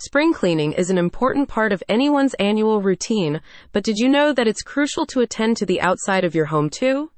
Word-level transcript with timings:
Spring 0.00 0.32
cleaning 0.32 0.74
is 0.74 0.90
an 0.90 0.96
important 0.96 1.48
part 1.48 1.72
of 1.72 1.82
anyone's 1.88 2.34
annual 2.34 2.80
routine, 2.80 3.40
but 3.72 3.82
did 3.82 3.98
you 3.98 4.08
know 4.08 4.32
that 4.32 4.46
it's 4.46 4.62
crucial 4.62 5.04
to 5.06 5.22
attend 5.22 5.56
to 5.56 5.66
the 5.66 5.80
outside 5.80 6.22
of 6.22 6.36
your 6.36 6.44
home 6.44 6.70
too? 6.70 7.10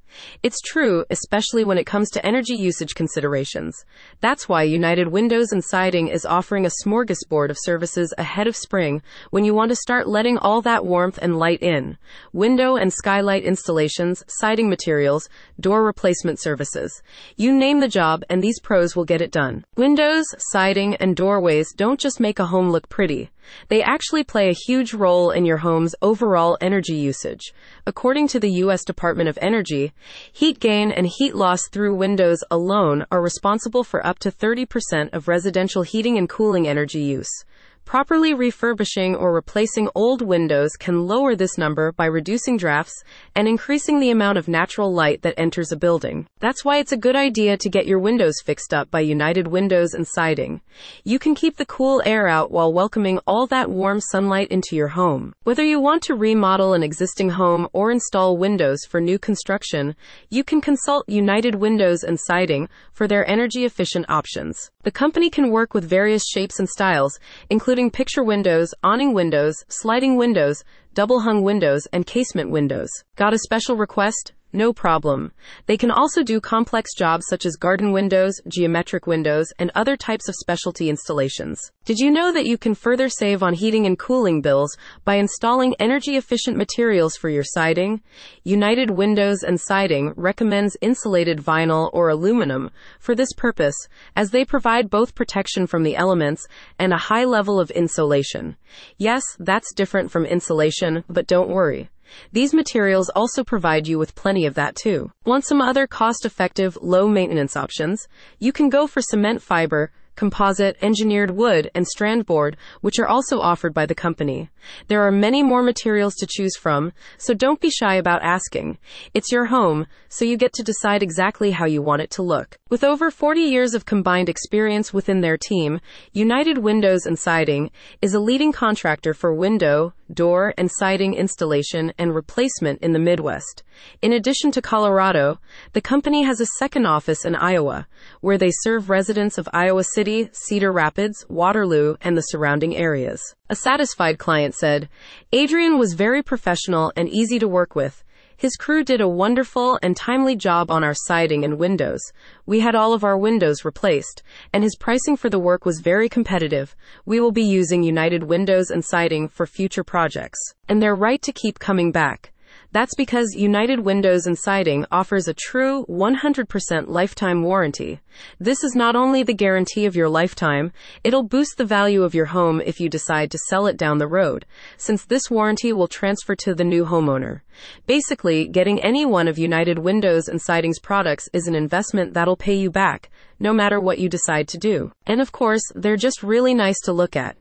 It's 0.43 0.61
true, 0.61 1.05
especially 1.11 1.65
when 1.65 1.79
it 1.79 1.87
comes 1.87 2.11
to 2.11 2.27
energy 2.27 2.55
usage 2.55 2.95
considerations. 2.95 3.85
That's 4.21 4.49
why 4.49 4.63
United 4.63 5.09
Windows 5.09 5.53
and 5.53 5.63
Siding 5.65 6.09
is 6.09 6.25
offering 6.25 6.67
a 6.67 6.71
smorgasbord 6.85 7.51
of 7.51 7.57
services 7.61 8.13
ahead 8.19 8.47
of 8.47 8.57
spring 8.57 9.03
when 9.31 9.45
you 9.45 9.55
want 9.55 9.71
to 9.71 9.77
start 9.77 10.09
letting 10.09 10.39
all 10.39 10.63
that 10.63 10.85
warmth 10.85 11.19
and 11.23 11.39
light 11.39 11.63
in. 11.63 11.99
Window 12.33 12.77
and 12.77 12.93
skylight 12.93 13.45
installations, 13.45 14.25
siding 14.29 14.69
materials, 14.69 15.29
door 15.59 15.85
replacement 15.85 16.41
services. 16.41 17.03
You 17.37 17.53
name 17.53 17.81
the 17.81 17.89
job 17.89 18.23
and 18.29 18.43
these 18.43 18.61
pros 18.61 18.97
will 18.97 19.05
get 19.05 19.21
it 19.21 19.31
done. 19.33 19.65
Windows, 19.77 20.27
siding, 20.39 20.97
and 20.97 21.17
doorways 21.17 21.73
don't 21.75 22.01
just 22.01 22.21
make 22.21 22.39
a 22.39 22.47
home 22.47 22.71
look 22.71 22.89
pretty. 22.89 23.31
They 23.69 23.83
actually 23.83 24.25
play 24.25 24.49
a 24.49 24.55
huge 24.67 24.95
role 24.95 25.31
in 25.31 25.45
your 25.45 25.59
home's 25.59 25.95
overall 26.03 26.59
energy 26.61 26.97
usage. 26.97 27.53
According 27.87 28.29
to 28.29 28.41
the 28.41 28.51
U.S. 28.65 28.85
Department 28.85 29.29
of 29.29 29.39
Energy, 29.41 29.93
heat 30.33 30.61
gain 30.61 30.91
and 30.91 31.07
heat 31.07 31.35
loss 31.35 31.69
through 31.69 31.95
windows 31.95 32.43
alone 32.51 33.07
are 33.11 33.23
responsible 33.23 33.85
for 33.85 34.05
up 34.07 34.19
to 34.21 34.31
30% 34.31 35.13
of 35.13 35.29
residential 35.29 35.83
heating 35.83 36.17
and 36.19 36.29
cooling 36.29 36.69
energy 36.69 37.03
use. 37.03 37.45
Properly 37.91 38.35
refurbishing 38.35 39.17
or 39.17 39.33
replacing 39.33 39.89
old 39.97 40.23
windows 40.23 40.77
can 40.79 41.09
lower 41.09 41.35
this 41.35 41.59
number 41.59 41.91
by 41.91 42.05
reducing 42.05 42.57
drafts 42.57 43.03
and 43.35 43.49
increasing 43.49 43.99
the 43.99 44.11
amount 44.11 44.39
of 44.39 44.47
natural 44.47 44.95
light 44.95 45.23
that 45.23 45.35
enters 45.37 45.73
a 45.73 45.77
building. 45.77 46.29
That's 46.39 46.65
why 46.65 46.79
it's 46.79 46.93
a 46.93 46.97
good 46.97 47.17
idea 47.17 47.57
to 47.57 47.69
get 47.69 47.89
your 47.89 47.99
windows 47.99 48.37
fixed 48.45 48.73
up 48.73 48.93
by 48.93 49.01
United 49.01 49.49
Windows 49.49 49.93
and 49.93 50.07
Siding. 50.07 50.61
You 51.03 51.19
can 51.19 51.35
keep 51.35 51.57
the 51.57 51.67
cool 51.67 52.01
air 52.07 52.29
out 52.29 52.53
while 52.53 52.73
welcoming 52.73 53.19
all 53.27 53.49
that 53.49 53.71
warm 53.71 54.01
sunlight 54.01 54.53
into 54.53 54.77
your 54.77 54.87
home. 54.87 55.33
Whether 55.43 55.65
you 55.65 55.81
want 55.81 56.05
to 56.05 56.15
remodel 56.15 56.75
an 56.75 56.85
existing 56.85 57.31
home 57.31 57.67
or 57.73 57.91
install 57.91 58.37
windows 58.37 58.85
for 58.89 59.01
new 59.01 59.19
construction, 59.19 59.97
you 60.29 60.45
can 60.45 60.61
consult 60.61 61.09
United 61.09 61.57
Windows 61.57 62.05
and 62.05 62.21
Siding 62.21 62.69
for 62.93 63.09
their 63.09 63.29
energy 63.29 63.65
efficient 63.65 64.07
options. 64.09 64.71
The 64.85 64.93
company 64.93 65.29
can 65.29 65.51
work 65.51 65.75
with 65.75 65.83
various 65.83 66.25
shapes 66.25 66.61
and 66.61 66.69
styles, 66.69 67.19
including 67.51 67.80
picture 67.89 68.25
windows, 68.25 68.75
awning 68.83 69.15
windows, 69.15 69.55
sliding 69.69 70.17
windows, 70.17 70.65
double 70.93 71.21
hung 71.21 71.43
windows, 71.43 71.87
and 71.93 72.05
casement 72.05 72.51
windows. 72.51 72.91
Got 73.15 73.33
a 73.33 73.39
special 73.39 73.77
request? 73.77 74.33
No 74.53 74.73
problem. 74.73 75.31
They 75.67 75.77
can 75.77 75.93
also 75.93 76.25
do 76.25 76.41
complex 76.41 76.93
jobs 76.97 77.27
such 77.29 77.47
as 77.47 77.55
garden 77.55 77.93
windows, 77.93 78.41
geometric 78.49 79.07
windows, 79.07 79.47
and 79.61 79.71
other 79.77 79.97
types 79.97 80.29
of 80.29 80.35
specialty 80.35 80.91
installations. 80.91 81.71
Did 81.85 81.99
you 81.99 82.11
know 82.11 82.33
that 82.33 82.47
you 82.47 82.59
can 82.59 82.75
further 82.75 83.09
save 83.09 83.45
on 83.45 83.55
heating 83.55 83.87
and 83.87 83.97
cooling 83.97 84.41
bills 84.41 84.77
by 85.05 85.15
installing 85.15 85.77
energy 85.79 86.17
efficient 86.17 86.57
materials 86.57 87.17
for 87.17 87.29
your 87.29 87.45
siding? 87.45 88.01
United 88.43 88.91
Windows 88.91 89.45
and 89.45 89.61
Siding 89.61 90.15
recommends 90.17 90.77
insulated 90.81 91.39
vinyl 91.39 91.89
or 91.93 92.09
aluminum 92.09 92.71
for 92.99 93.15
this 93.15 93.33
purpose, 93.37 93.77
as 94.17 94.31
they 94.31 94.45
provide 94.45 94.91
both 94.91 95.15
protection 95.15 95.69
from 95.69 95.85
the 95.85 95.95
elements 95.95 96.45
and 96.77 96.93
a 96.93 96.99
high 96.99 97.25
level 97.25 97.61
of 97.61 97.71
insulation. 97.71 98.57
Yes, 98.99 99.23
that's 99.39 99.73
different 99.75 100.11
from 100.11 100.27
insulation, 100.27 101.05
but 101.09 101.29
don't 101.29 101.51
worry. 101.51 101.89
These 102.33 102.55
materials 102.55 103.11
also 103.11 103.45
provide 103.45 103.87
you 103.87 103.99
with 103.99 104.15
plenty 104.15 104.47
of 104.47 104.55
that 104.55 104.77
too. 104.77 105.11
Want 105.25 105.45
some 105.45 105.61
other 105.61 105.87
cost 105.87 106.25
effective, 106.25 106.79
low 106.81 107.09
maintenance 107.09 107.57
options? 107.57 108.07
You 108.39 108.53
can 108.53 108.69
go 108.69 108.87
for 108.87 109.01
cement 109.01 109.43
fiber, 109.43 109.93
composite, 110.17 110.77
engineered 110.83 111.31
wood, 111.31 111.71
and 111.75 111.87
strand 111.87 112.27
board, 112.27 112.57
which 112.81 112.99
are 112.99 113.09
also 113.09 113.41
offered 113.41 113.73
by 113.73 113.87
the 113.87 113.95
company. 113.95 114.51
There 114.89 115.03
are 115.07 115.13
many 115.13 115.43
more 115.43 115.63
materials 115.63 116.15
to 116.17 116.27
choose 116.29 116.57
from, 116.57 116.93
so 117.17 117.35
don't 117.35 117.61
be 117.61 117.71
shy 117.71 117.95
about 117.95 118.23
asking. 118.23 118.79
It's 119.15 119.33
your 119.33 119.47
home, 119.47 119.87
so 120.09 120.25
you 120.25 120.37
get 120.37 120.53
to 120.55 120.63
decide 120.63 121.03
exactly 121.03 121.53
how 121.53 121.67
you 121.67 121.83
want 121.83 122.03
it 122.03 122.11
to 122.13 122.23
look. 122.23 122.59
With 122.69 122.85
over 122.85 123.11
40 123.11 123.41
years 123.41 123.75
of 123.75 123.87
combined 123.87 124.29
experience 124.29 124.93
within 124.93 125.21
their 125.21 125.37
team, 125.37 125.81
United 126.13 126.59
Windows 126.59 127.07
and 127.07 127.19
Siding 127.19 127.71
is 128.03 128.15
a 128.15 128.21
leading 128.21 128.53
contractor 128.53 129.15
for 129.15 129.35
window, 129.35 129.95
door, 130.13 130.53
and 130.59 130.71
siding 130.71 131.15
installation 131.15 131.93
and 131.99 132.15
replacement 132.15 132.81
in 132.83 132.93
the 132.93 132.99
Midwest. 132.99 133.63
In 134.03 134.13
addition 134.13 134.51
to 134.53 134.63
Colorado, 134.63 135.39
the 135.73 135.81
company 135.81 136.23
has 136.23 136.41
a 136.41 136.47
second 136.59 136.87
office 136.87 137.25
in 137.25 137.35
Iowa, 137.35 137.87
where 138.21 138.39
they 138.39 138.51
serve 138.51 138.91
residents 138.91 139.39
of 139.39 139.49
Iowa 139.53 139.85
City, 139.85 140.31
Cedar 140.33 140.73
Rapids, 140.73 141.25
Waterloo, 141.29 141.97
and 142.01 142.17
the 142.17 142.23
surrounding 142.23 142.77
areas. 142.77 143.23
A 143.49 143.57
satisfied 143.57 144.19
client 144.19 144.55
said, 144.55 144.89
Adrian 145.33 145.79
was 145.79 145.95
very 145.95 146.23
professional 146.23 146.93
and 146.97 147.09
easy 147.09 147.39
to 147.39 147.49
work 147.49 147.75
with. 147.75 148.03
His 148.41 148.57
crew 148.57 148.85
did 148.85 149.03
a 149.03 149.07
wonderful 149.09 149.79
and 149.83 149.95
timely 149.95 150.35
job 150.35 150.71
on 150.71 150.83
our 150.83 150.95
siding 150.95 151.45
and 151.45 151.59
windows. 151.59 152.01
We 152.47 152.61
had 152.61 152.75
all 152.75 152.95
of 152.95 153.05
our 153.05 153.19
windows 153.19 153.67
replaced, 153.67 154.23
and 154.51 154.63
his 154.63 154.77
pricing 154.77 155.19
for 155.19 155.29
the 155.29 155.39
work 155.39 155.67
was 155.67 155.81
very 155.81 156.09
competitive. 156.09 156.75
We 157.05 157.21
will 157.21 157.33
be 157.33 157.45
using 157.45 157.83
United 157.83 158.23
Windows 158.23 158.71
and 158.71 158.83
Siding 158.83 159.29
for 159.29 159.45
future 159.45 159.85
projects. 159.85 160.39
And 160.71 160.81
they're 160.81 160.95
right 160.95 161.21
to 161.21 161.35
keep 161.35 161.59
coming 161.59 161.93
back. 161.93 162.33
That's 162.73 162.95
because 162.95 163.35
United 163.35 163.81
Windows 163.81 164.27
and 164.27 164.39
Siding 164.39 164.87
offers 164.93 165.27
a 165.27 165.35
true 165.35 165.85
100% 165.89 166.87
lifetime 166.87 167.43
warranty. 167.43 167.99
This 168.39 168.63
is 168.63 168.77
not 168.77 168.95
only 168.95 169.25
the 169.25 169.35
guarantee 169.35 169.87
of 169.87 169.97
your 169.97 170.09
lifetime, 170.09 170.71
it'll 171.03 171.25
boost 171.25 171.57
the 171.57 171.65
value 171.65 172.05
of 172.05 172.15
your 172.15 172.27
home 172.27 172.61
if 172.65 172.79
you 172.79 172.89
decide 172.89 173.33
to 173.33 173.39
sell 173.49 173.67
it 173.67 173.77
down 173.77 173.99
the 173.99 174.07
road, 174.07 174.47
since 174.77 175.05
this 175.05 175.29
warranty 175.29 175.73
will 175.73 175.89
transfer 175.89 176.37
to 176.37 176.55
the 176.55 176.63
new 176.63 176.85
homeowner. 176.85 177.41
Basically, 177.87 178.47
getting 178.47 178.81
any 178.83 179.05
one 179.05 179.27
of 179.27 179.37
United 179.37 179.81
Windows 179.81 180.29
and 180.29 180.41
Siding's 180.41 180.79
products 180.79 181.29
is 181.33 181.49
an 181.49 181.57
investment 181.57 182.15
that'll 182.15 182.37
pay 182.37 182.55
you 182.55 182.71
back, 182.71 183.11
no 183.41 183.53
matter 183.53 183.81
what 183.81 183.99
you 183.99 184.09
decide 184.09 184.47
to 184.47 184.59
do. 184.59 184.93
And 185.07 185.21
of 185.21 185.33
course, 185.33 185.63
they're 185.75 185.97
just 185.97 186.23
really 186.23 186.55
nice 186.55 186.79
to 186.85 186.93
look 186.93 187.17
at. 187.17 187.37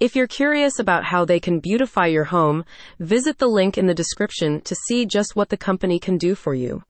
If 0.00 0.16
you're 0.16 0.26
curious 0.26 0.78
about 0.78 1.04
how 1.04 1.24
they 1.24 1.40
can 1.40 1.60
beautify 1.60 2.06
your 2.06 2.24
home, 2.24 2.64
visit 2.98 3.38
the 3.38 3.46
link 3.46 3.78
in 3.78 3.86
the 3.86 3.94
description 3.94 4.60
to 4.62 4.74
see 4.74 5.06
just 5.06 5.36
what 5.36 5.48
the 5.48 5.56
company 5.56 5.98
can 5.98 6.18
do 6.18 6.34
for 6.34 6.54
you. 6.54 6.82